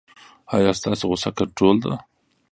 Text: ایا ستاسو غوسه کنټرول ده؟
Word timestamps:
ایا 0.55 0.71
ستاسو 0.79 1.03
غوسه 1.09 1.29
کنټرول 1.37 1.75
ده؟ 1.85 1.93